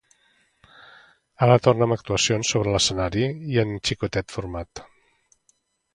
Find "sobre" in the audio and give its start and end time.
2.55-2.73